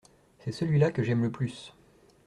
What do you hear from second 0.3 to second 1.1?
C’est celui-là que